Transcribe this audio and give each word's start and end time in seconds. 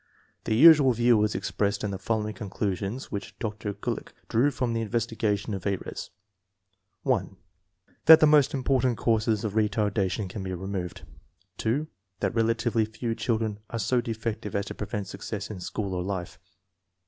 The 0.45 0.55
usual 0.55 0.93
view 0.93 1.21
is 1.23 1.35
expressed 1.35 1.83
in 1.83 1.91
the 1.91 1.99
following 1.99 2.33
conclu 2.33 2.75
sions 2.75 3.11
which 3.11 3.37
Dr. 3.37 3.73
Gulick 3.75 4.13
drew 4.29 4.49
from 4.49 4.73
the 4.73 4.81
investigation 4.81 5.53
of 5.53 5.67
Ayres: 5.67 6.09
(1) 7.03 7.37
"That 8.05 8.19
the 8.19 8.25
most 8.25 8.55
important 8.55 8.97
causes 8.97 9.43
.of 9.43 9.55
re 9.55 9.69
tardation 9.69 10.27
can 10.27 10.41
be 10.41 10.55
removed 10.55 11.03
";(&)" 11.69 11.85
that 12.19 12.33
relatively 12.33 12.85
few 12.85 13.13
children 13.13 13.59
are 13.69 13.77
so 13.77 14.01
defective 14.01 14.55
as 14.55 14.65
to 14.65 14.73
prevent 14.73 15.05
success 15.05 15.51
in 15.51 15.59
school 15.59 15.93
or 15.93 16.01
life." 16.01 16.39